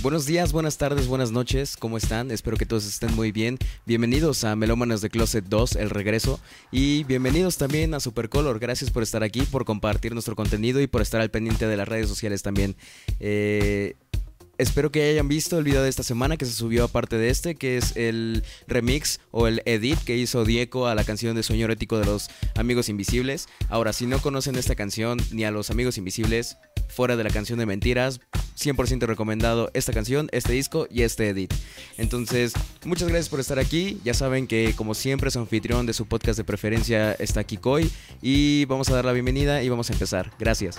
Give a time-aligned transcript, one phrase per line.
[0.00, 2.30] Buenos días, buenas tardes, buenas noches, ¿cómo están?
[2.30, 3.58] Espero que todos estén muy bien.
[3.84, 6.38] Bienvenidos a Melómanos de Closet 2, el regreso.
[6.70, 8.60] Y bienvenidos también a Supercolor.
[8.60, 11.88] Gracias por estar aquí, por compartir nuestro contenido y por estar al pendiente de las
[11.88, 12.76] redes sociales también.
[13.18, 13.96] Eh,
[14.56, 17.56] Espero que hayan visto el video de esta semana que se subió aparte de este,
[17.56, 21.64] que es el remix o el edit que hizo Diego a la canción de Sueño
[21.64, 23.48] Erótico de los Amigos Invisibles.
[23.68, 26.56] Ahora, si no conocen esta canción ni a los Amigos Invisibles,
[26.88, 28.20] fuera de la canción de Mentiras,
[28.56, 31.52] 100% recomendado esta canción, este disco y este edit.
[31.98, 32.52] Entonces,
[32.84, 33.98] muchas gracias por estar aquí.
[34.04, 37.90] Ya saben que como siempre su anfitrión de su podcast de preferencia está Kikoi
[38.22, 40.30] y vamos a dar la bienvenida y vamos a empezar.
[40.38, 40.76] Gracias.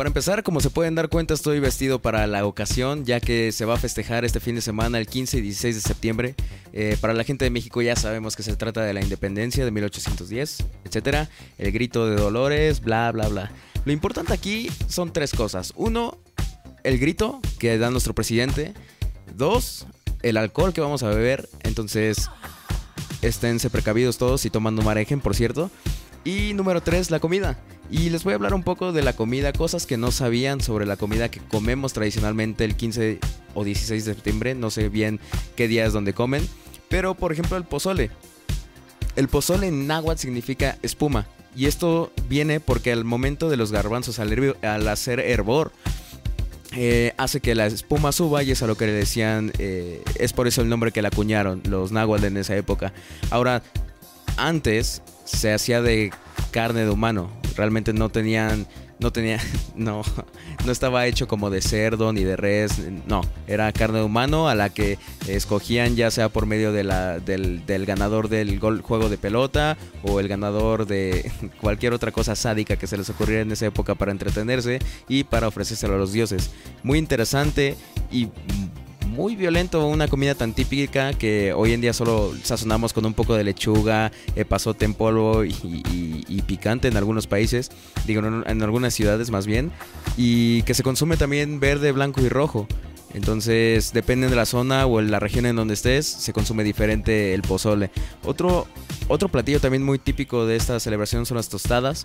[0.00, 3.66] Para empezar, como se pueden dar cuenta, estoy vestido para la ocasión, ya que se
[3.66, 6.34] va a festejar este fin de semana, el 15 y 16 de septiembre.
[6.72, 9.70] Eh, para la gente de México ya sabemos que se trata de la independencia de
[9.70, 11.28] 1810, etc.
[11.58, 13.52] El grito de Dolores, bla, bla, bla.
[13.84, 15.74] Lo importante aquí son tres cosas.
[15.76, 16.16] Uno,
[16.82, 18.72] el grito que da nuestro presidente.
[19.36, 19.86] Dos,
[20.22, 21.46] el alcohol que vamos a beber.
[21.62, 22.30] Entonces,
[23.20, 25.70] esténse precavidos todos y tomando marejen, por cierto.
[26.24, 27.58] Y número tres, la comida.
[27.90, 30.86] Y les voy a hablar un poco de la comida, cosas que no sabían sobre
[30.86, 33.18] la comida que comemos tradicionalmente el 15
[33.54, 34.54] o 16 de septiembre.
[34.54, 35.18] No sé bien
[35.56, 36.46] qué día es donde comen.
[36.88, 38.10] Pero por ejemplo el pozole.
[39.16, 41.26] El pozole en náhuatl significa espuma.
[41.56, 45.72] Y esto viene porque al momento de los garbanzos al, hacer hervor,
[46.76, 50.32] eh, hace que la espuma suba y es a lo que le decían, eh, es
[50.32, 52.92] por eso el nombre que le acuñaron los náhuatl en esa época.
[53.30, 53.64] Ahora,
[54.46, 56.12] antes se hacía de
[56.50, 58.66] carne de humano, realmente no tenían
[59.00, 59.40] no tenía,
[59.74, 60.02] no,
[60.64, 64.54] no estaba hecho como de cerdo ni de res, no, era carne de humano a
[64.54, 66.90] la que escogían ya sea por medio del,
[67.24, 72.86] del, ganador del juego de pelota o el ganador de cualquier otra cosa sádica que
[72.86, 76.50] se les ocurriera en esa época para entretenerse y para ofrecérselo a los dioses.
[76.82, 77.76] Muy interesante
[78.12, 78.28] y
[79.20, 83.34] muy violento, una comida tan típica que hoy en día solo sazonamos con un poco
[83.34, 87.70] de lechuga, eh, pasote en polvo y, picante en algunos países,
[88.06, 89.72] digo en, algunas ciudades más bien,
[90.16, 92.66] y que se consume también verde, blanco y rojo.
[93.12, 97.42] Entonces, depende de la zona o la región en donde estés, se consume diferente el
[97.42, 97.90] pozole.
[98.24, 98.68] Otro,
[99.08, 102.04] otro platillo también muy típico de esta celebración son las tostadas.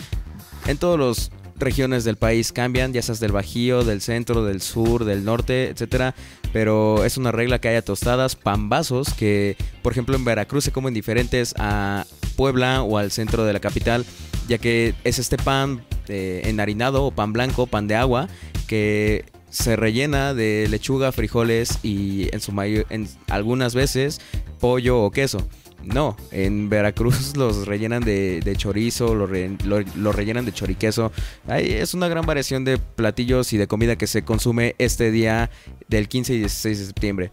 [0.67, 5.05] En todos los regiones del país cambian, ya seas del Bajío, del centro, del sur,
[5.05, 6.15] del norte, etcétera.
[6.53, 10.93] Pero es una regla que haya tostadas, pambazos, que por ejemplo en Veracruz se comen
[10.93, 12.05] diferentes a
[12.35, 14.05] Puebla o al centro de la capital,
[14.47, 18.27] ya que es este pan eh, enharinado o pan blanco, pan de agua,
[18.67, 24.19] que se rellena de lechuga, frijoles y en, su en algunas veces
[24.59, 25.47] pollo o queso.
[25.85, 29.29] No, en Veracruz los rellenan de, chorizo, los
[29.65, 31.11] lo, rellenan de choriqueso.
[31.47, 35.49] es una gran variación de platillos y de comida que se consume este día
[35.87, 37.31] del 15 y 16 de septiembre.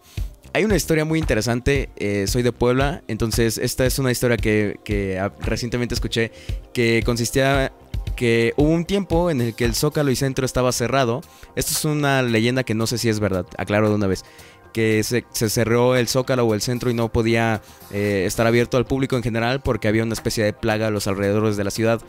[0.55, 4.79] Hay una historia muy interesante, eh, soy de Puebla, entonces esta es una historia que,
[4.83, 6.31] que recientemente escuché
[6.73, 7.73] que consistía
[8.15, 11.21] que hubo un tiempo en el que el Zócalo y Centro estaba cerrado.
[11.55, 14.23] Esto es una leyenda que no sé si es verdad, aclaro de una vez
[14.73, 17.61] que se, cerró el zócalo o el centro y no podía
[17.91, 21.07] eh, estar abierto al público en general porque había una especie de plaga a los
[21.07, 22.01] alrededores de la ciudad.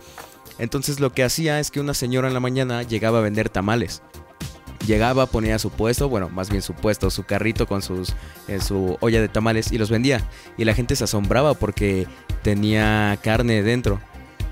[0.58, 4.02] Entonces lo que hacía es que una señora en la mañana llegaba a vender tamales.
[4.86, 8.14] Llegaba, ponía su puesto, bueno, más bien su puesto, su carrito con sus,
[8.48, 10.28] eh, su olla de tamales y los vendía.
[10.58, 12.06] Y la gente se asombraba porque
[12.42, 14.00] tenía carne dentro.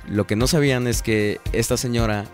[0.08, 2.24] Lo que no sabían es que esta señora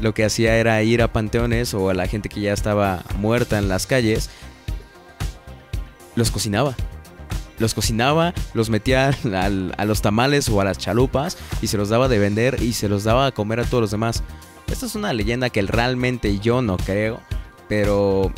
[0.00, 3.58] lo que hacía era ir a panteones o a la gente que ya estaba muerta
[3.58, 4.30] en las calles,
[6.16, 6.74] los cocinaba.
[7.58, 9.10] Los cocinaba, los metía
[9.76, 12.88] a los tamales o a las chalupas y se los daba de vender y se
[12.88, 14.22] los daba a comer a todos los demás.
[14.70, 17.20] Esta es una leyenda que realmente yo no creo,
[17.68, 18.32] pero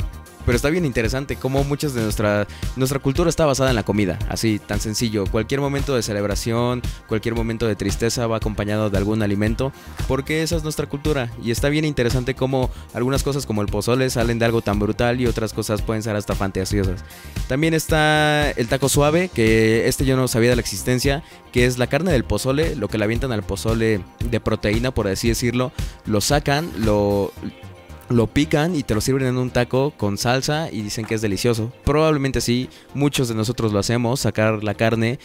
[0.45, 4.19] pero está bien interesante cómo muchas de nuestra, nuestra cultura está basada en la comida,
[4.29, 5.25] así, tan sencillo.
[5.25, 9.71] Cualquier momento de celebración, cualquier momento de tristeza va acompañado de algún alimento,
[10.07, 11.29] porque esa es nuestra cultura.
[11.43, 15.21] Y está bien interesante cómo algunas cosas como el pozole salen de algo tan brutal
[15.21, 17.03] y otras cosas pueden ser hasta fantasiosas.
[17.47, 21.77] También está el taco suave, que este yo no sabía de la existencia, que es
[21.77, 25.71] la carne del pozole, lo que le avientan al pozole de proteína, por así decirlo,
[26.05, 27.31] lo sacan, lo
[28.09, 31.21] lo pican y te lo sirven en un taco con salsa y dicen que es
[31.21, 31.71] delicioso.
[31.83, 35.19] Probablemente sí, muchos de nosotros lo hacemos, sacar la carne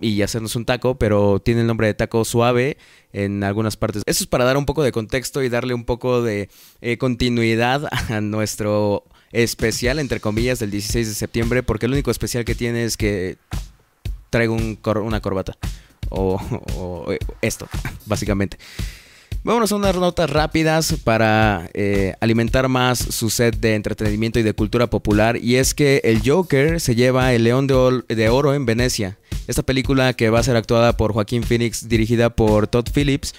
[0.00, 2.78] y hacernos un taco, pero tiene el nombre de taco suave
[3.12, 4.02] en algunas partes.
[4.06, 6.48] Eso es para dar un poco de contexto y darle un poco de
[6.80, 12.44] eh, continuidad a nuestro especial, entre comillas, del 16 de septiembre, porque el único especial
[12.44, 13.36] que tiene es que
[14.30, 15.56] traigo una corbata.
[16.10, 17.12] o
[17.42, 17.68] esto,
[18.06, 18.58] básicamente.
[19.48, 24.52] Vámonos a unas notas rápidas para eh, alimentar más su set de entretenimiento y de
[24.52, 25.38] cultura popular.
[25.38, 29.16] Y es que el Joker se lleva el León de, Oro en Venecia.
[29.46, 33.34] Esta película que va a ser actuada por Joaquín Phoenix, dirigida por Todd Phillips,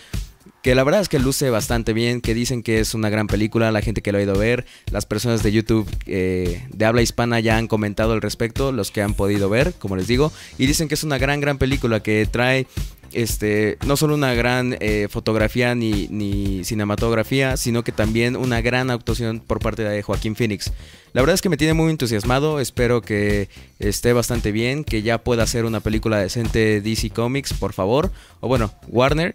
[0.61, 3.71] que la verdad es que luce bastante bien, que dicen que es una gran película,
[3.71, 7.01] la gente que lo ha ido a ver, las personas de YouTube eh, de habla
[7.01, 10.65] hispana ya han comentado al respecto, los que han podido ver, como les digo, y
[10.65, 12.67] dicen que es una gran, gran película que trae
[13.13, 19.39] este, no solo una gran eh, fotografía ni, cinematografía, sino que también una gran actuación
[19.39, 20.71] por parte de Joaquín Phoenix.
[21.13, 25.23] La verdad es que me tiene muy entusiasmado, espero que esté bastante bien, que ya
[25.23, 28.11] pueda ser una película decente DC Comics, por favor,
[28.41, 29.33] o bueno, Warner.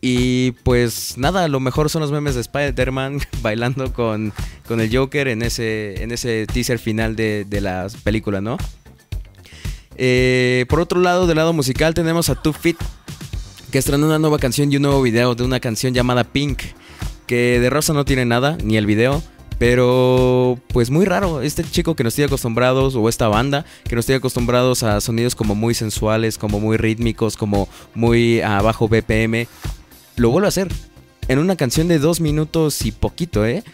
[0.00, 4.32] Y pues nada, lo mejor son los memes de Spider-Man bailando con,
[4.66, 8.56] con, el Joker en ese, en ese teaser final de, de la película, ¿no?
[10.02, 12.78] Eh, por otro lado, del lado musical tenemos a Two Fit,
[13.70, 16.62] que estrenó una nueva canción y un nuevo video de una canción llamada Pink,
[17.26, 19.22] que de rosa no tiene nada, ni el video.
[19.58, 24.06] Pero pues muy raro, este chico que nos tiene acostumbrados, o esta banda, que nos
[24.06, 29.46] tiene acostumbrados a sonidos como muy sensuales, como muy rítmicos, como muy a bajo BPM,
[30.20, 30.68] lo vuelve a hacer.
[31.28, 33.64] En una canción de dos minutos y poquito, ¿eh?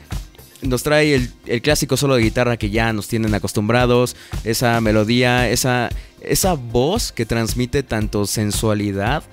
[0.63, 1.15] nos trae
[1.47, 5.91] el, clásico solo de guitarra que ya nos tienen acostumbrados, esa melodía, esa,
[6.21, 9.25] esa voz que transmite tanto sensualidad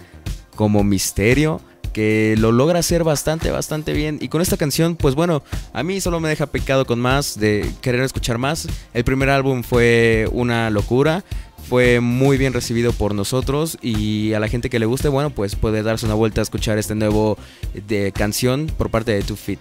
[0.56, 1.62] como misterio
[1.94, 4.18] que lo logra hacer bastante, bastante bien.
[4.20, 7.70] Y con esta canción, pues bueno, a mí solo me deja pecado con más, de
[7.82, 8.68] querer escuchar más.
[8.94, 11.24] El primer álbum fue una locura,
[11.70, 15.56] fue muy bien recibido por nosotros y a la gente que le guste, bueno, pues
[15.56, 17.38] puede darse una vuelta a escuchar este nuevo
[17.88, 19.60] de canción por parte de Two Feet.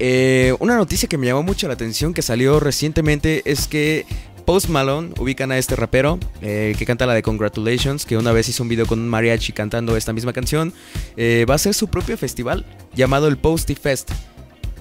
[0.00, 4.06] Eh, una noticia que me llamó mucho la atención que salió recientemente es que
[4.44, 8.48] Post Malone, ubican a este rapero eh, que canta la de Congratulations, que una vez
[8.48, 10.72] hizo un video con un mariachi cantando esta misma canción,
[11.16, 14.10] eh, va a hacer su propio festival llamado el Posty Fest.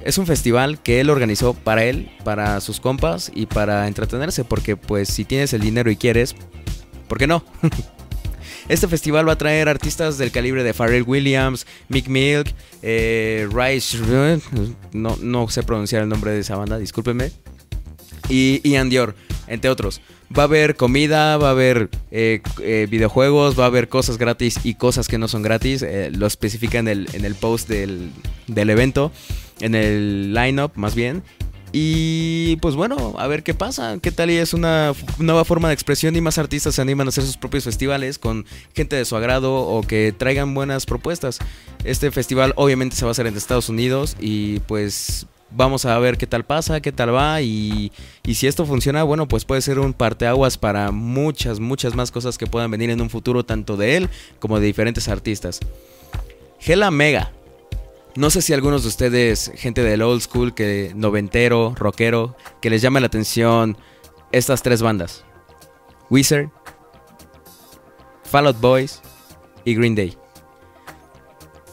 [0.03, 4.75] Es un festival que él organizó para él, para sus compas y para entretenerse, porque
[4.75, 6.35] pues si tienes el dinero y quieres,
[7.07, 7.43] ¿por qué no?
[8.69, 13.97] Este festival va a traer artistas del calibre de Pharrell Williams, Mick Milk, eh, Rice,
[14.93, 17.31] no, no sé pronunciar el nombre de esa banda, discúlpenme,
[18.29, 19.15] y Ian Dior,
[19.47, 20.01] entre otros.
[20.35, 24.59] Va a haber comida, va a haber eh, eh, videojuegos, va a haber cosas gratis
[24.63, 25.85] y cosas que no son gratis.
[26.11, 28.11] lo especifica en el, en el post del,
[28.47, 29.11] del evento,
[29.59, 31.23] en el lineup más bien.
[31.75, 35.73] Y pues bueno, a ver qué pasa, qué tal y es una nueva forma de
[35.73, 38.45] expresión y más artistas se animan a hacer sus propios festivales con
[38.75, 41.39] gente de su agrado o que traigan buenas propuestas.
[41.83, 46.17] Este festival obviamente se va a hacer en Estados Unidos y pues vamos a ver
[46.17, 47.91] qué tal pasa, qué tal va y,
[48.23, 52.47] si esto funciona, bueno, pues puede ser un parteaguas para muchas, muchas más cosas que
[52.47, 54.09] puedan venir en un futuro tanto de él
[54.39, 55.59] como de diferentes artistas.
[56.59, 57.31] Gela Mega
[58.15, 62.81] no sé si algunos de ustedes, gente del old school, que noventero, rockero, que les
[62.81, 63.75] llama la atención
[64.31, 65.25] estas tres bandas.
[66.11, 66.49] Wizard,
[68.23, 69.01] Fall Out Boys
[69.65, 70.15] y Green Day.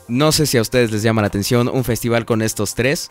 [0.09, 3.11] No sé si a ustedes les llama la atención un festival con estos tres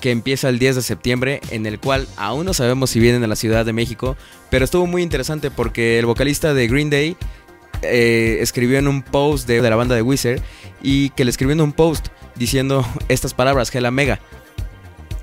[0.00, 3.26] que empieza el 10 de septiembre, en el cual aún no sabemos si vienen a
[3.26, 4.16] la Ciudad de México,
[4.50, 7.16] pero estuvo muy interesante porque el vocalista de Green Day
[7.82, 10.40] eh, escribió en un post de, de, la banda de Wizard
[10.82, 14.20] y que le escribió en un post diciendo estas palabras, que la mega.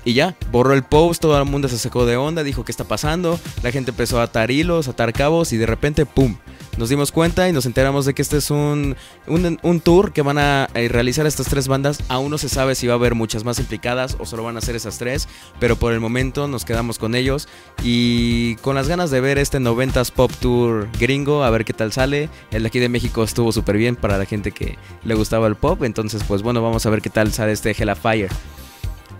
[0.04, 2.84] Y ya, borró el post, todo el mundo se sacó de onda, dijo qué está
[2.84, 6.36] pasando, la gente empezó a atar hilos, a atar cabos y de repente, ¡pum!
[6.76, 8.96] Nos dimos cuenta y nos enteramos de que este es un,
[9.28, 12.00] un, tour que van a eh, realizar estas tres bandas.
[12.08, 14.60] Aún no se sabe si va a haber muchas más implicadas o solo van a
[14.60, 15.28] ser esas tres,
[15.60, 17.48] pero por el momento nos quedamos con ellos
[17.84, 21.92] y con las ganas de ver este 90s Pop Tour gringo, a ver qué tal
[21.92, 22.28] sale.
[22.50, 25.54] El de aquí de México estuvo súper bien para la gente que le gustaba el
[25.54, 28.30] pop, entonces pues bueno, vamos a ver qué tal sale este Hella Fire.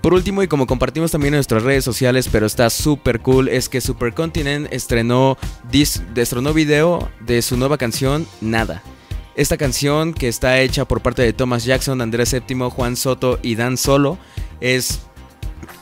[0.05, 3.71] Por último, y como compartimos también en nuestras redes sociales, pero está súper cool, es
[3.71, 5.39] que Supercontinent estrenó,
[6.15, 8.83] estrenó video de su nueva canción, Nada.
[9.35, 13.55] Esta canción, que está hecha por parte de Thomas Jackson, Andrés VII, Juan Soto y
[13.55, 14.19] Dan Solo,
[14.61, 15.01] es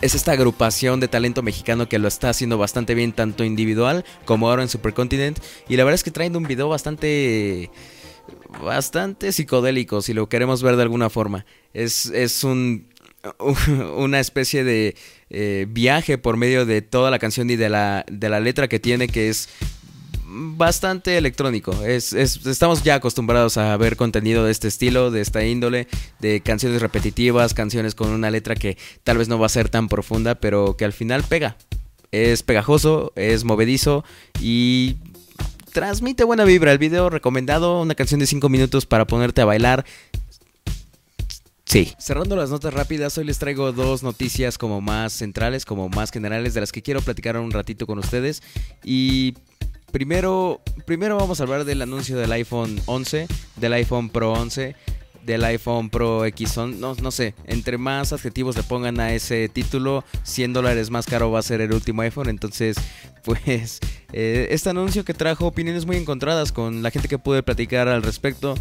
[0.00, 4.48] es esta agrupación de talento mexicano que lo está haciendo bastante bien, tanto individual como
[4.48, 5.40] ahora en Supercontinent.
[5.68, 7.72] Y la verdad es que traen un video bastante.
[8.62, 11.44] bastante psicodélico, si lo queremos ver de alguna forma.
[11.74, 12.91] Es, es un
[13.96, 14.96] una especie de
[15.30, 18.80] eh, viaje por medio de toda la canción y de la, de la letra que
[18.80, 19.48] tiene, que es
[20.32, 21.72] bastante electrónico.
[21.84, 25.88] Es, estamos ya acostumbrados a ver contenido de este estilo, de esta índole,
[26.20, 29.88] de canciones repetitivas, canciones con una letra que tal vez no va a ser tan
[29.88, 31.56] profunda, pero que al final pega.
[32.12, 34.04] Es pegajoso, es movedizo
[34.40, 34.96] y
[35.72, 36.72] transmite buena vibra.
[36.72, 39.84] El video recomendado, una canción de 5 minutos para ponerte a bailar
[41.72, 41.94] Sí.
[41.96, 46.52] Cerrando las notas rápidas, hoy les traigo dos noticias como más centrales, como más generales,
[46.52, 48.42] de las que quiero platicar un ratito con ustedes.
[48.84, 49.32] Y
[49.90, 53.26] primero, primero vamos a hablar del anuncio del iPhone 11,
[53.56, 54.76] del iPhone Pro 11
[55.24, 60.04] del iPhone Pro X no, no sé, entre más adjetivos le pongan a ese título,
[60.24, 62.76] 100 dólares más caro va a ser el último iPhone, entonces
[63.24, 63.80] pues
[64.12, 68.02] eh, este anuncio que trajo opiniones muy encontradas con la gente que pude platicar al
[68.02, 68.54] respecto,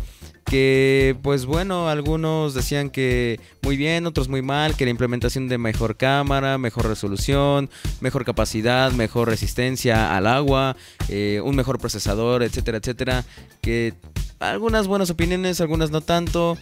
[0.46, 5.58] que pues bueno, algunos decían que muy bien, otros muy mal, que la implementación de
[5.58, 7.70] mejor cámara, mejor resolución,
[8.02, 10.76] mejor capacidad, mejor resistencia al agua,
[11.10, 13.26] eh, un mejor procesador, etcétera, etcétera,
[13.62, 13.94] que
[14.42, 16.58] algunas buenas opiniones, algunas no tanto.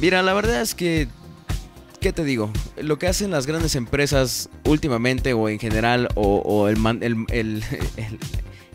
[0.00, 1.08] Mira, la verdad es que
[2.00, 2.50] ¿qué te digo?
[2.80, 6.78] Lo que hacen las grandes empresas últimamente o en general o, el,
[7.30, 7.64] el,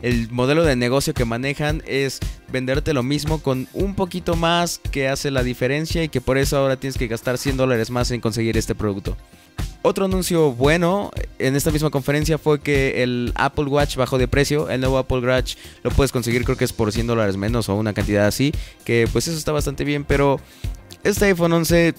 [0.02, 2.20] el, modelo de negocio que manejan es
[2.52, 6.58] venderte lo mismo con un poquito más que hace la diferencia y que por eso
[6.58, 9.16] ahora tienes que gastar 100 dólares más en conseguir este producto.
[9.86, 14.70] Otro anuncio bueno en esta misma conferencia fue que el Apple Watch bajó de precio.
[14.70, 17.76] El nuevo Apple Watch lo puedes conseguir creo que es por 100 dólares menos o
[17.76, 18.54] una cantidad así.
[18.86, 20.06] Que pues eso está bastante bien.
[20.06, 20.40] Pero
[21.04, 21.94] este iPhone 11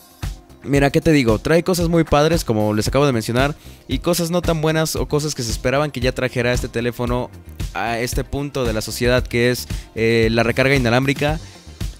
[0.64, 1.38] Mira, ¿qué te digo?
[1.38, 3.54] Trae cosas muy padres, como les acabo de mencionar,
[3.86, 7.30] y cosas no tan buenas o cosas que se esperaban que ya trajera este teléfono
[7.74, 11.38] a este punto de la sociedad, que es eh, la recarga inalámbrica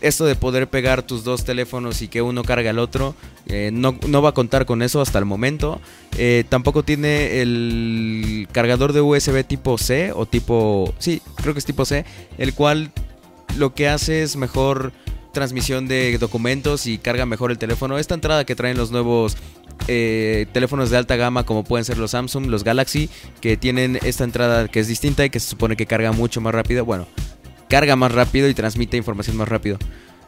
[0.04, 3.14] esto de poder pegar tus dos teléfonos y que uno cargue al otro,
[3.46, 5.80] eh, no, va a contar con eso hasta el momento.
[6.18, 10.94] Eh, tampoco tiene el cargador de USB tipo C o tipo...
[10.98, 12.04] Sí, creo que es tipo C,
[12.38, 12.92] el cual
[13.56, 14.92] lo que hace es mejor
[15.32, 17.98] transmisión de documentos y carga mejor el teléfono.
[17.98, 19.36] Esta entrada que traen los nuevos
[19.88, 24.24] eh, teléfonos de alta gama como pueden ser los Samsung, los Galaxy, que tienen esta
[24.24, 26.84] entrada que es distinta y que se supone que carga mucho más rápido.
[26.84, 27.06] Bueno,
[27.74, 29.78] carga más rápido y transmite información más rápido.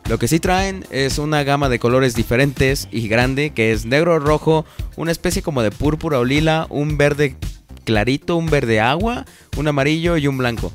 [0.08, 4.18] Lo que sí traen es una gama de colores diferentes y grande, que es negro,
[4.18, 7.36] rojo, una especie como de púrpura o lila, un verde
[7.84, 9.26] clarito, un verde agua,
[9.56, 10.72] un amarillo y un blanco.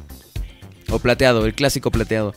[0.90, 2.36] O plateado, el clásico plateado.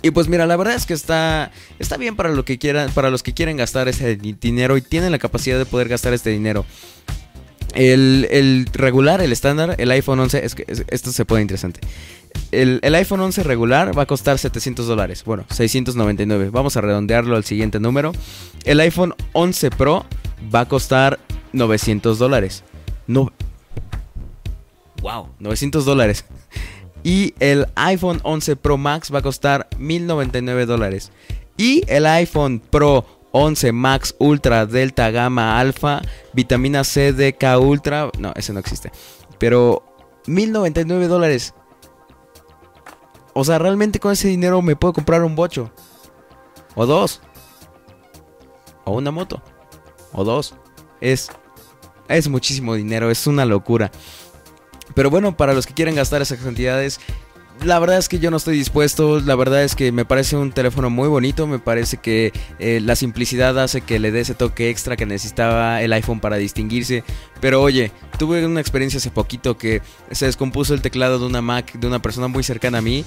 [0.00, 3.10] Y pues mira, la verdad es que está, está bien para, lo que quieran, para
[3.10, 6.64] los que quieren gastar ese dinero y tienen la capacidad de poder gastar este dinero.
[7.74, 11.80] El, regular, el estándar, el iPhone 11, es que esto se puede interesante
[12.62, 15.24] el, iPhone 11 regular va a costar 700 dólares.
[15.24, 16.50] Bueno, 699.
[16.50, 18.12] Vamos a redondearlo al siguiente número.
[18.64, 20.04] El iPhone 11 Pro
[20.54, 21.18] va a costar
[21.52, 22.64] 900 dólares.
[23.06, 23.32] No.
[25.02, 26.24] Wow, 900 dólares.
[27.02, 31.12] Y el iPhone 11 Pro Max va a costar 1099 dólares.
[31.56, 36.00] Y el iPhone Pro 11 Max Ultra Delta Gamma Alpha
[36.32, 38.10] Vitamina C DK Ultra.
[38.18, 38.90] No, ese no existe.
[39.38, 39.82] Pero
[40.26, 41.54] 1099 dólares.
[43.34, 45.70] O sea, realmente con ese dinero me puedo comprar un bocho.
[46.74, 47.20] O dos.
[48.84, 49.42] O una moto.
[50.12, 50.54] O dos.
[51.00, 51.30] Es,
[52.08, 53.90] es muchísimo dinero, es una locura.
[54.94, 57.00] Pero bueno, para los que quieren gastar esas cantidades,
[57.62, 60.52] la verdad es que yo no estoy dispuesto, la verdad es que me parece un
[60.52, 64.70] teléfono muy bonito, me parece que eh, la simplicidad hace que le dé ese toque
[64.70, 67.04] extra que necesitaba el iPhone para distinguirse,
[67.40, 71.72] pero oye, tuve una experiencia hace poquito que se descompuso el teclado de una Mac
[71.72, 73.04] de una persona muy cercana a mí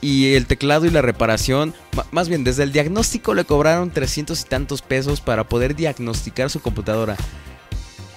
[0.00, 1.74] y el teclado y la reparación,
[2.12, 6.60] más bien desde el diagnóstico le cobraron 300 y tantos pesos para poder diagnosticar su
[6.60, 7.16] computadora.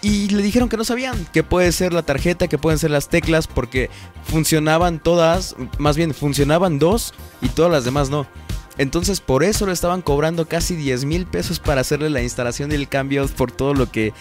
[0.01, 3.09] Y le dijeron que no sabían, que puede ser la tarjeta, que pueden ser las
[3.09, 3.89] teclas, porque
[4.23, 8.25] funcionaban todas, más bien funcionaban dos y todas las demás no.
[8.77, 12.75] Entonces por eso le estaban cobrando casi 10 mil pesos para hacerle la instalación y
[12.75, 14.13] el cambio por todo lo que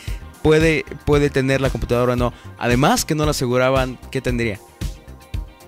[0.42, 2.32] puede, puede tener la computadora o no.
[2.58, 4.58] Además que no le aseguraban que tendría.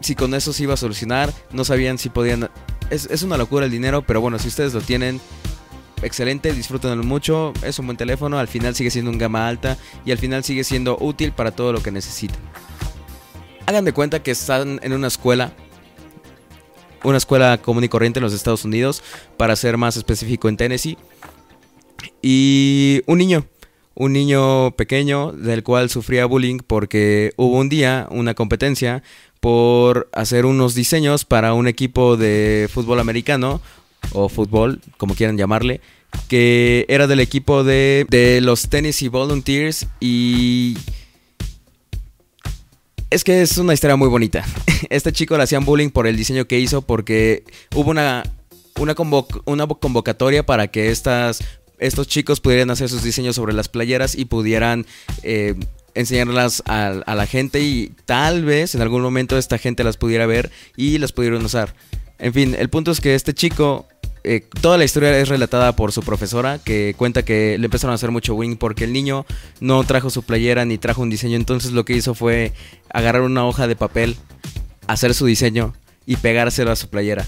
[0.01, 2.51] Si con eso se iba a solucionar, no sabían si podían...
[2.91, 5.21] Es, es una locura el dinero, pero bueno, si ustedes lo tienen,
[6.03, 10.13] excelente, disfrútenlo mucho, es un buen teléfono, al final sigue siendo un gama alta y
[10.13, 12.39] al final sigue siendo útil para todo lo que necesitan.
[13.67, 15.53] Hagan de cuenta que están en una escuela,
[17.05, 19.03] una escuela común y corriente en los Estados Unidos,
[19.37, 20.99] para ser más específico en Tennessee,
[22.23, 23.47] y un niño,
[23.95, 29.03] un niño pequeño del cual sufría bullying porque hubo un día una competencia
[29.41, 33.61] por hacer unos diseños para un equipo de fútbol americano
[34.13, 35.81] o fútbol, como quieran llamarle,
[36.29, 40.77] que era del equipo de, de los Tennessee Volunteers y...
[43.11, 44.45] Es que es una historia muy bonita.
[44.89, 48.23] Este chico le hacían bullying por el diseño que hizo porque hubo una,
[48.79, 48.95] una,
[49.45, 51.43] una convocatoria para que estas,
[51.79, 54.87] estos chicos pudieran hacer sus diseños sobre las playeras y pudieran
[55.23, 55.55] eh,
[55.95, 60.27] enseñarlas a, a, la gente y tal vez en algún momento esta gente las pudiera
[60.27, 61.75] ver y las pudieran usar.
[62.21, 63.87] En fin, el punto es que este chico
[64.23, 67.95] eh, toda la historia es relatada por su profesora, que cuenta que le empezaron a
[67.95, 69.25] hacer mucho wing porque el niño
[69.61, 71.37] no trajo su playera ni trajo un diseño.
[71.37, 72.53] Entonces lo que hizo fue
[72.93, 74.17] agarrar una hoja de papel,
[74.87, 75.75] hacer su diseño
[76.05, 77.27] y pegárselo a su playera.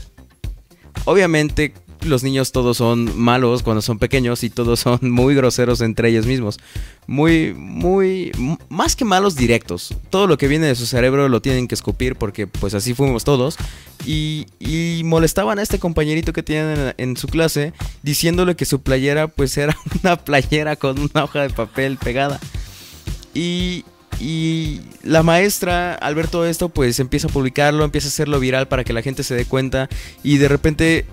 [1.06, 1.72] Obviamente
[2.04, 6.26] los niños todos son malos cuando son pequeños y todos son muy groseros entre ellos
[6.26, 6.58] mismos.
[7.06, 8.32] Muy, muy,
[8.68, 9.94] más que malos directos.
[10.10, 13.24] Todo lo que viene de su cerebro lo tienen que escupir porque pues así fuimos
[13.24, 13.56] todos.
[14.04, 14.46] Y,
[15.04, 19.76] molestaban a este compañerito que tienen en, su clase diciéndole que su playera pues era
[20.02, 22.40] una playera con una hoja de papel pegada.
[23.34, 23.84] Y,
[24.20, 28.68] y la maestra, al ver todo esto, pues empieza a publicarlo, empieza a hacerlo viral
[28.68, 29.88] para que la gente se dé cuenta.
[30.22, 31.06] Y de repente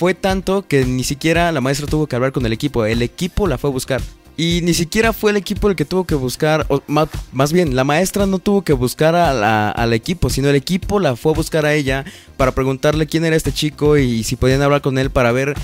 [0.00, 3.46] fue tanto que ni siquiera la maestra tuvo que hablar con el equipo, el equipo
[3.46, 4.00] la fue a buscar.
[4.34, 8.24] Y ni siquiera fue el equipo el que tuvo que buscar, más, bien, la maestra
[8.24, 12.06] no tuvo que buscar al equipo, sino el equipo la fue a buscar a ella
[12.38, 15.54] para preguntarle quién era este chico y si podían hablar con él para ver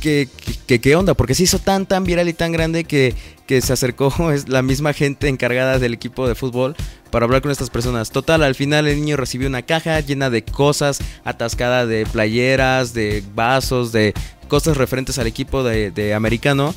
[0.00, 0.28] qué,
[0.66, 3.14] qué, onda, porque se hizo tan, tan viral y tan grande que,
[3.46, 6.76] que se acercó es la misma gente encargada del equipo de fútbol
[7.10, 8.10] para hablar con estas personas.
[8.10, 13.22] Total, al final el niño recibió una caja llena de cosas, atascada de playeras, de
[13.34, 14.14] vasos, de
[14.48, 16.74] cosas referentes al equipo de, americano.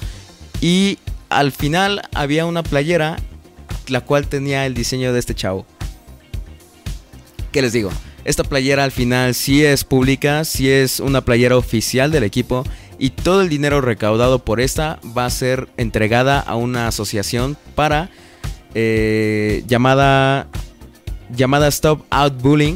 [0.61, 0.97] Y
[1.29, 3.17] al final había una playera
[3.87, 5.65] la cual tenía el diseño de este chavo.
[7.51, 7.89] ¿Qué les digo?
[8.25, 12.63] Esta playera al final sí es pública, sí es una playera oficial del equipo
[12.99, 18.09] y todo el dinero recaudado por esta va a ser entregada a una asociación para
[18.75, 20.47] eh, llamada,
[21.35, 22.75] llamada Stop Out Bullying,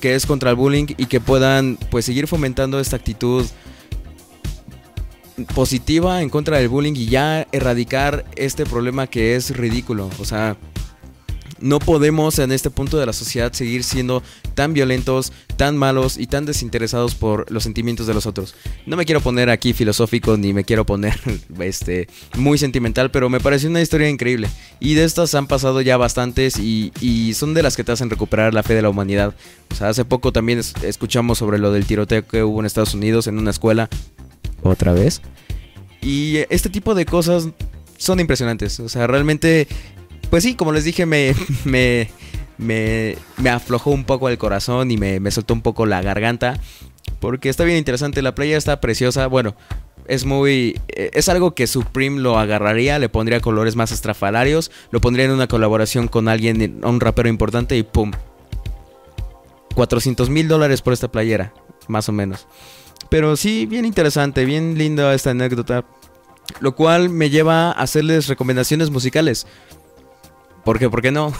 [0.00, 3.46] que es contra el bullying y que puedan pues seguir fomentando esta actitud
[5.54, 10.10] positiva en contra del bullying y ya erradicar este problema que es ridículo.
[10.18, 10.56] O sea,
[11.62, 14.22] no podemos en este punto de la sociedad seguir siendo
[14.54, 18.54] tan violentos, tan malos y tan desinteresados por los sentimientos de los otros.
[18.84, 21.18] No me quiero poner aquí filosófico ni me quiero poner
[21.60, 24.48] este, muy sentimental, pero me pareció una historia increíble.
[24.80, 26.92] Y de estas han pasado ya bastantes y,
[27.34, 29.34] son de las que te hacen recuperar la fe de la humanidad.
[29.70, 33.26] O sea, hace poco también escuchamos sobre lo del tiroteo que hubo en Estados Unidos
[33.26, 33.88] en una escuela.
[34.62, 35.22] Otra vez.
[36.02, 37.48] Y este tipo de cosas
[37.96, 38.80] son impresionantes.
[38.80, 39.68] O sea, realmente
[40.32, 41.34] pues sí, como les dije, me,
[41.66, 42.08] me,
[42.56, 46.58] me, aflojó un poco el corazón y me, me soltó un poco la garganta.
[47.20, 49.26] Porque está bien interesante, la playa está preciosa.
[49.26, 49.54] Bueno,
[50.06, 50.80] es muy.
[50.88, 55.32] Eh, es algo que Supreme lo agarraría, le pondría colores más estrafalarios, lo pondría en
[55.32, 58.12] una colaboración con alguien, un rapero importante y ¡pum!
[59.74, 61.52] 400 mil dólares por esta playera,
[61.88, 62.46] más o menos.
[63.10, 65.84] Pero sí, bien interesante, bien linda esta anécdota.
[66.60, 69.46] Lo cual me lleva a hacerles recomendaciones musicales.
[70.64, 70.88] ¿Por qué?
[70.88, 71.32] ¿Por qué no?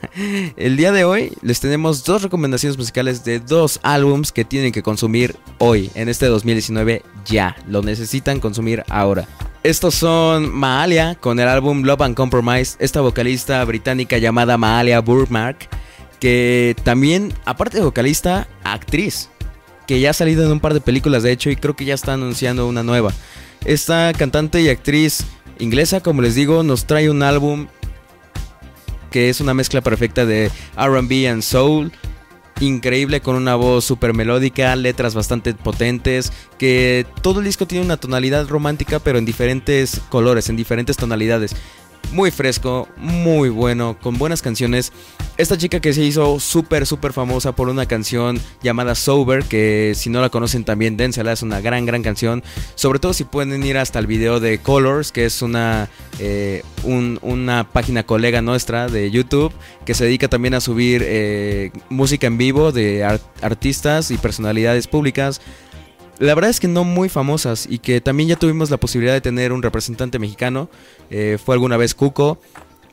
[0.56, 4.82] el día de hoy les tenemos dos recomendaciones musicales de dos álbums que tienen que
[4.82, 7.56] consumir hoy, en este 2019, ya.
[7.68, 9.28] Lo necesitan consumir ahora.
[9.62, 15.68] Estos son Maalia con el álbum Love and Compromise, esta vocalista británica llamada Maalia Burmark,
[16.18, 19.30] que también, aparte de vocalista, actriz,
[19.86, 21.94] que ya ha salido en un par de películas de hecho y creo que ya
[21.94, 23.12] está anunciando una nueva.
[23.64, 25.24] Esta cantante y actriz
[25.58, 27.68] inglesa, como les digo, nos trae un álbum
[29.14, 31.92] que es una mezcla perfecta de RB and soul.
[32.58, 37.96] Increíble con una voz súper melódica, letras bastante potentes, que todo el disco tiene una
[37.96, 41.54] tonalidad romántica pero en diferentes colores, en diferentes tonalidades
[42.12, 44.92] muy fresco, muy bueno, con buenas canciones.
[45.36, 50.10] Esta chica que se hizo súper, súper famosa por una canción llamada Sober, que si
[50.10, 52.42] no la conocen también dénsela, es una gran, gran canción.
[52.76, 55.88] Sobre todo si pueden ir hasta el video de Colors, que es una,
[56.20, 59.52] eh, una página colega nuestra de YouTube,
[59.84, 63.04] que se dedica también a subir eh, música en vivo de
[63.42, 65.40] artistas y personalidades públicas
[66.18, 69.20] la verdad es que no muy famosas y que también ya tuvimos la posibilidad de
[69.20, 70.70] tener un representante mexicano.
[71.10, 72.40] Eh, fue alguna vez Cuco.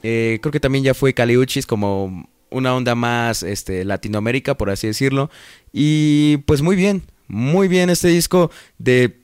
[0.03, 4.87] Eh, creo que también ya fue Caliuchis como una onda más este, Latinoamérica, por así
[4.87, 5.29] decirlo.
[5.71, 9.19] Y pues muy bien, muy bien este disco de...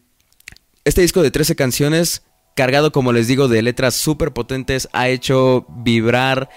[0.86, 2.23] Este disco de 13 canciones,
[2.55, 6.49] cargado como les digo de letras súper potentes, ha hecho vibrar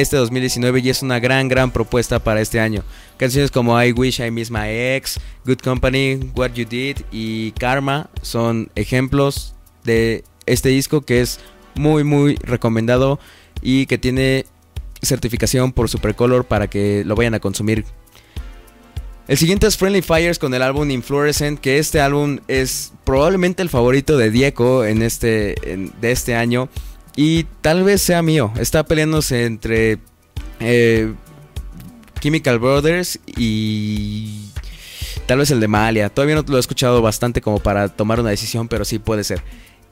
[0.00, 2.84] este 2019 y es una gran, gran propuesta para este año.
[3.16, 8.08] Canciones como I Wish I Miss My Ex, Good Company, What You Did y Karma
[8.22, 11.40] son ejemplos de este disco que es
[11.74, 13.18] muy, muy recomendado
[13.60, 14.46] y que tiene
[15.02, 17.84] certificación por Supercolor para que lo vayan a consumir.
[19.26, 23.68] El siguiente es Friendly Fires con el álbum Inflorescent, que este álbum es probablemente el
[23.68, 25.54] favorito de Diego en este,
[26.00, 26.70] de este año.
[27.20, 28.52] Y tal vez sea mío.
[28.60, 29.98] Está peleándose entre
[30.60, 31.12] eh,
[32.20, 34.48] Chemical Brothers y
[35.26, 36.10] Tal vez el de Malia.
[36.10, 39.42] Todavía no lo he escuchado bastante como para tomar una decisión, pero sí puede ser.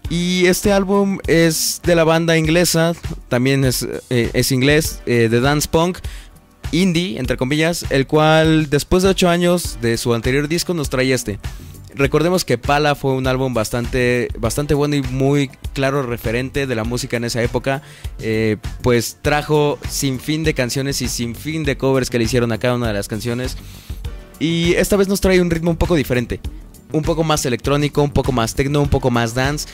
[0.09, 2.93] Y este álbum es de la banda inglesa,
[3.29, 5.99] también es, eh, es inglés, eh, de dance punk,
[6.71, 11.13] indie, entre comillas, el cual después de 8 años de su anterior disco nos trae
[11.13, 11.41] este.
[11.97, 16.85] Recordemos que Pala fue un álbum bastante, bastante bueno y muy claro referente de la
[16.85, 17.81] música en esa época.
[18.19, 22.53] Eh, pues trajo sin fin de canciones y sin fin de covers que le hicieron
[22.53, 23.57] a cada una de las canciones.
[24.39, 26.39] Y esta vez nos trae un ritmo un poco diferente.
[26.93, 29.67] Un poco más electrónico, un poco más techno, un poco más dance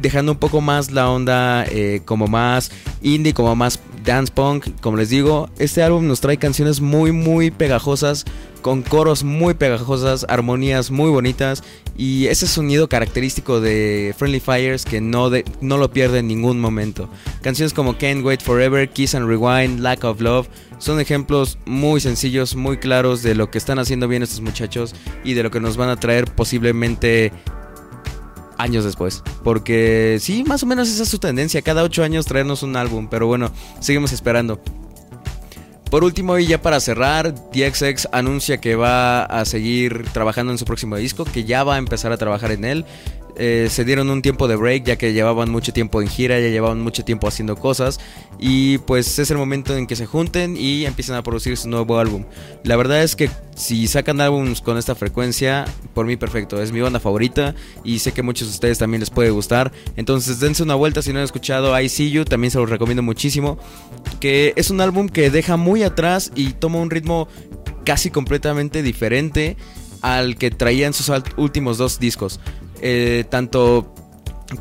[0.00, 2.70] dejando un poco más la onda eh, como más
[3.02, 4.68] indie, como más dance punk.
[4.80, 8.24] Como les digo, este álbum nos trae canciones muy, muy pegajosas,
[8.62, 11.62] con coros muy pegajosas, armonías muy bonitas
[11.96, 17.08] y ese sonido característico de Friendly Fires que no, no lo pierde en ningún momento.
[17.42, 22.54] Canciones como Can't Wait Forever, Kiss and Rewind, Lack of Love son ejemplos muy sencillos,
[22.54, 24.94] muy claros de lo que están haciendo bien estos muchachos
[25.24, 27.32] y de lo que nos van a traer posiblemente
[28.58, 29.22] años después.
[29.42, 33.08] Porque sí, más o menos esa es su tendencia, cada ocho años traernos un álbum,
[33.08, 34.60] pero bueno, seguimos esperando.
[35.90, 40.66] Por último, y ya para cerrar, DXX anuncia que va a seguir trabajando en su
[40.66, 42.84] próximo disco, que ya va a empezar a trabajar en él.
[43.38, 46.48] Eh, se dieron un tiempo de break ya que llevaban mucho tiempo en gira, ya
[46.48, 48.00] llevaban mucho tiempo haciendo cosas
[48.40, 51.98] y pues es el momento en que se junten y empiezan a producir su nuevo
[51.98, 52.24] álbum.
[52.64, 56.80] La verdad es que si sacan álbums con esta frecuencia, por mí perfecto, es mi
[56.80, 59.70] banda favorita y sé que muchos de ustedes también les puede gustar.
[59.96, 63.04] Entonces dense una vuelta si no han escuchado I See You, también se los recomiendo
[63.04, 63.56] muchísimo,
[64.18, 67.28] que es un álbum que deja muy atrás y toma un ritmo
[67.84, 69.56] casi completamente diferente
[70.02, 72.40] al que traía en sus últimos dos discos.
[72.80, 73.94] Eh, tanto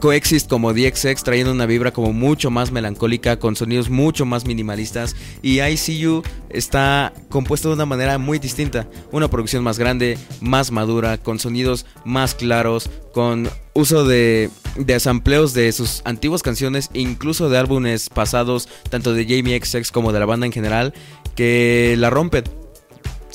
[0.02, 5.16] Coexist como DXX trayendo una vibra como mucho más melancólica, con sonidos mucho más minimalistas.
[5.42, 8.88] Y ICU está compuesto de una manera muy distinta.
[9.12, 15.72] Una producción más grande, más madura, con sonidos más claros, con uso de, de de
[15.72, 20.46] sus antiguas canciones, incluso de álbumes pasados, tanto de Jamie XX como de la banda
[20.46, 20.94] en general,
[21.36, 22.44] que la rompen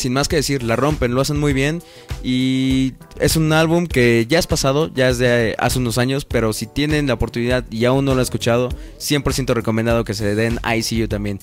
[0.03, 1.81] sin más que decir, la rompen, lo hacen muy bien
[2.25, 6.53] y es un álbum que ya es pasado, ya es de hace unos años, pero
[6.53, 10.59] si tienen la oportunidad y aún no lo han escuchado, 100% recomendado que se den
[10.65, 11.39] ICU también.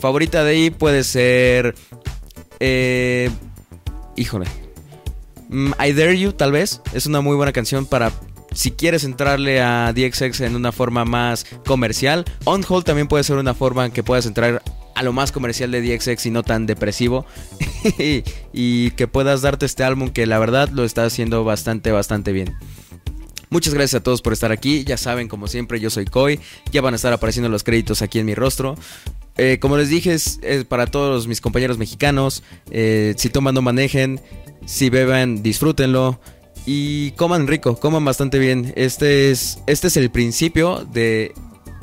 [0.00, 1.74] Favorita de ahí puede ser...
[2.60, 3.30] Eh,
[4.16, 4.46] híjole.
[5.48, 8.12] Mm, I Dare You tal vez, es una muy buena canción para
[8.52, 12.24] si quieres entrarle a DXX en una forma más comercial.
[12.44, 14.62] On Hold también puede ser una forma en que puedas entrar
[14.98, 17.24] a lo más comercial de DXX y no tan depresivo.
[18.52, 22.56] y que puedas darte este álbum que la verdad lo está haciendo bastante, bastante bien.
[23.50, 24.82] Muchas gracias a todos por estar aquí.
[24.82, 26.40] Ya saben, como siempre, yo soy Koi.
[26.72, 28.74] Ya van a estar apareciendo los créditos aquí en mi rostro.
[29.36, 32.42] Eh, como les dije, es, para todos mis compañeros mexicanos.
[32.72, 34.20] Eh, si toman, no manejen.
[34.66, 36.20] Si beban, disfrútenlo.
[36.66, 38.72] Y coman rico, coman bastante bien.
[38.76, 41.32] Este es, este es el principio de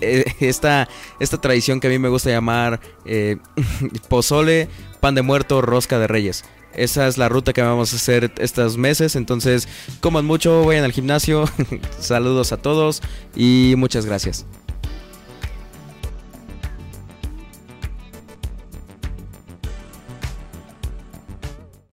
[0.02, 0.88] eh, esta,
[1.20, 3.38] esta tradición que a mí me gusta llamar eh,
[4.10, 6.46] pozole, pan de muerto, rosca de reyes.
[6.74, 9.16] Esa es la ruta que vamos a hacer estos meses.
[9.16, 9.68] Entonces,
[10.02, 11.46] coman mucho, vayan al gimnasio.
[12.00, 13.02] Saludos a todos
[13.36, 14.46] y muchas gracias.